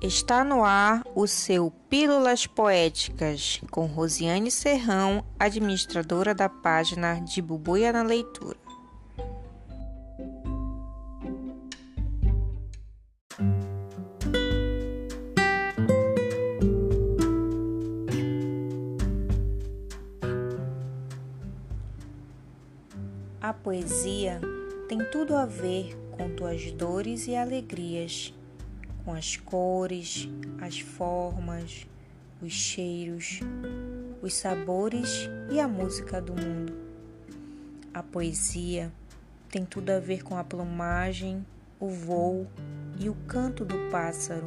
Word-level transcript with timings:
Está 0.00 0.44
no 0.44 0.64
ar 0.64 1.02
o 1.12 1.26
seu 1.26 1.72
Pílulas 1.90 2.46
Poéticas, 2.46 3.60
com 3.68 3.84
Rosiane 3.86 4.48
Serrão, 4.48 5.24
administradora 5.36 6.32
da 6.32 6.48
página 6.48 7.18
de 7.18 7.42
Bubuia 7.42 7.92
na 7.92 8.04
Leitura. 8.04 8.56
A 23.40 23.52
poesia 23.52 24.40
tem 24.88 25.04
tudo 25.10 25.34
a 25.34 25.44
ver 25.44 25.98
com 26.12 26.28
tuas 26.36 26.70
dores 26.70 27.26
e 27.26 27.34
alegrias 27.34 28.32
com 29.04 29.12
as 29.12 29.36
cores, 29.36 30.28
as 30.60 30.80
formas, 30.80 31.86
os 32.40 32.52
cheiros, 32.52 33.40
os 34.22 34.34
sabores 34.34 35.28
e 35.50 35.58
a 35.58 35.66
música 35.66 36.20
do 36.20 36.32
mundo. 36.32 36.74
A 37.92 38.02
poesia 38.02 38.92
tem 39.50 39.64
tudo 39.64 39.90
a 39.90 39.98
ver 39.98 40.22
com 40.22 40.36
a 40.36 40.44
plumagem, 40.44 41.44
o 41.80 41.88
voo 41.88 42.46
e 42.98 43.08
o 43.08 43.14
canto 43.26 43.64
do 43.64 43.90
pássaro, 43.90 44.46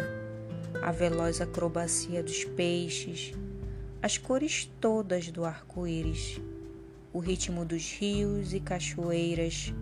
a 0.82 0.92
veloz 0.92 1.42
acrobacia 1.42 2.24
dos 2.24 2.46
peixes, 2.46 3.34
as 4.02 4.18
cores 4.18 4.70
todas 4.80 5.30
do 5.32 5.44
arco-íris, 5.46 6.42
o 7.14 7.20
ritmo 7.20 7.66
dos 7.66 7.92
rios 7.94 8.54
e 8.54 8.60
cachoeiras, 8.60 9.74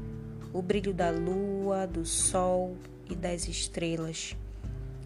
o 0.51 0.61
brilho 0.61 0.93
da 0.93 1.09
lua, 1.09 1.85
do 1.85 2.05
sol 2.05 2.75
e 3.09 3.15
das 3.15 3.47
estrelas 3.47 4.35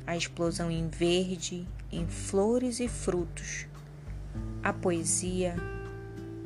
a 0.06 0.16
explosão 0.16 0.70
em 0.70 0.88
verde, 0.88 1.68
em 1.92 2.08
flores 2.08 2.80
e 2.80 2.88
frutos. 2.88 3.68
A 4.62 4.74
poesia 4.74 5.56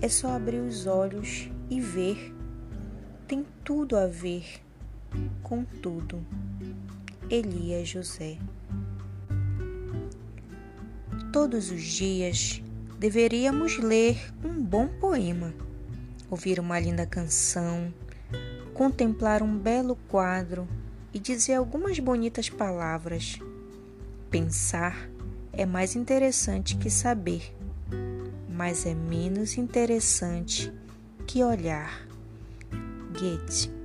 é 0.02 0.10
só 0.10 0.36
abrir 0.36 0.60
os 0.60 0.86
olhos 0.86 1.50
e 1.70 1.80
ver. 1.80 2.34
Tem 3.28 3.46
tudo 3.64 3.98
a 3.98 4.08
ver 4.08 4.62
com 5.42 5.64
tudo. 5.64 6.26
Elias 7.30 7.90
José. 7.90 8.38
Todos 11.32 11.72
os 11.72 11.84
dias 11.84 12.62
deveríamos 12.98 13.78
ler 13.78 14.18
um 14.44 14.62
bom 14.64 14.88
poema, 14.88 15.54
ouvir 16.30 16.60
uma 16.60 16.80
linda 16.80 17.06
canção, 17.06 17.94
contemplar 18.74 19.44
um 19.44 19.58
belo 19.58 19.96
quadro 20.08 20.68
e 21.14 21.20
dizer 21.20 21.56
algumas 21.56 22.00
bonitas 22.00 22.50
palavras. 22.50 23.40
Pensar 24.30 25.10
é 25.54 25.66
mais 25.66 25.96
interessante 25.96 26.78
que 26.78 26.90
saber, 26.90 27.56
mas 28.50 28.86
é 28.86 28.94
menos 28.94 29.58
interessante 29.58 30.72
que 31.26 31.44
olhar. 31.44 32.08
Goethe 33.14 33.78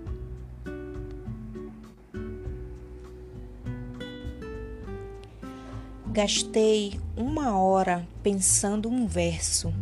Gastei 6.13 7.01
uma 7.17 7.57
hora 7.57 8.07
pensando 8.23 8.87
um 8.87 9.07
verso 9.07 9.73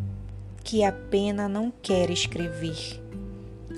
que 0.63 0.85
a 0.85 0.93
pena 0.93 1.49
não 1.49 1.73
quer 1.73 2.09
escrever. 2.09 3.03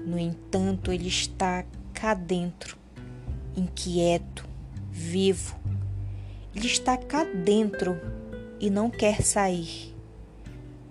No 0.04 0.18
entanto, 0.18 0.92
ele 0.92 1.08
está 1.08 1.64
cá 1.94 2.12
dentro 2.12 2.76
inquieto, 3.56 4.46
vivo. 4.90 5.56
Ele 6.54 6.66
está 6.66 6.96
cá 6.96 7.24
dentro 7.24 7.98
e 8.60 8.70
não 8.70 8.90
quer 8.90 9.22
sair. 9.22 9.94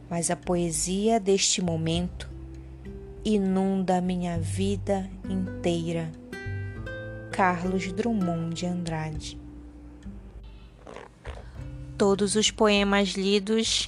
Mas 0.10 0.30
a 0.30 0.36
poesia 0.36 1.20
deste 1.20 1.62
momento 1.62 2.30
inunda 3.24 4.02
minha 4.02 4.40
vida 4.40 5.10
inteira. 5.30 6.12
Carlos 7.32 7.92
Drummond 7.94 8.54
de 8.54 8.66
Andrade. 8.66 9.40
Todos 11.98 12.36
os 12.36 12.52
poemas 12.52 13.10
lidos 13.10 13.88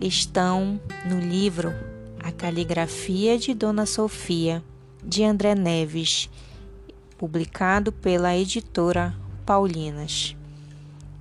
estão 0.00 0.80
no 1.06 1.18
livro 1.18 1.72
A 2.18 2.32
Caligrafia 2.32 3.38
de 3.38 3.54
Dona 3.54 3.86
Sofia, 3.86 4.62
de 5.04 5.24
André 5.24 5.54
Neves 5.54 6.28
publicado 7.18 7.90
pela 7.90 8.36
editora 8.36 9.12
Paulinas. 9.44 10.37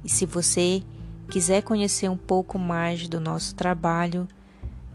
E 0.03 0.09
se 0.09 0.25
você 0.25 0.84
quiser 1.30 1.62
conhecer 1.63 2.09
um 2.09 2.18
pouco 2.18 2.58
mais 2.58 3.08
do 3.08 3.19
nosso 3.19 3.53
trabalho 3.56 4.28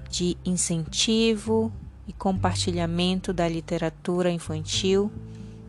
de 0.09 0.37
incentivo 0.45 1.73
e 2.07 2.13
compartilhamento 2.13 3.33
da 3.33 3.49
literatura 3.49 4.31
infantil, 4.31 5.11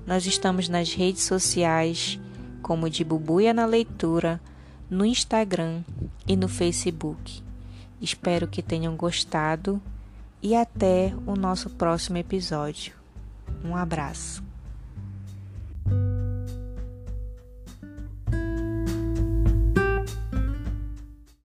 nós 0.06 0.26
estamos 0.26 0.68
nas 0.68 0.94
redes 0.94 1.24
sociais 1.24 2.20
como 2.62 2.90
de 2.90 3.04
Bubuia 3.04 3.54
na 3.54 3.66
Leitura, 3.66 4.42
no 4.90 5.06
Instagram 5.06 5.82
e 6.28 6.36
no 6.36 6.48
Facebook. 6.48 7.42
Espero 8.02 8.48
que 8.48 8.62
tenham 8.62 8.96
gostado 8.96 9.82
e 10.42 10.56
até 10.56 11.14
o 11.26 11.36
nosso 11.36 11.70
próximo 11.70 12.18
episódio. 12.18 12.94
Um 13.64 13.76
abraço. 13.76 14.53